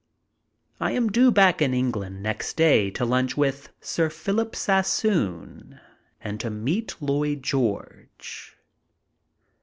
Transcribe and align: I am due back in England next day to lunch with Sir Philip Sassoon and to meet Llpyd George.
I 0.79 0.93
am 0.93 1.11
due 1.11 1.29
back 1.29 1.61
in 1.61 1.75
England 1.75 2.23
next 2.23 2.57
day 2.57 2.89
to 2.89 3.05
lunch 3.05 3.37
with 3.37 3.69
Sir 3.81 4.09
Philip 4.09 4.55
Sassoon 4.55 5.79
and 6.19 6.39
to 6.39 6.49
meet 6.49 6.95
Llpyd 6.99 7.41
George. 7.43 8.57